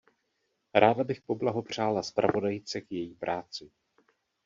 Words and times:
Ráda 0.75 1.03
bych 1.03 1.21
poblahopřála 1.21 2.03
zpravodajce 2.03 2.81
k 2.81 2.91
její 2.91 3.15
práci. 3.15 3.71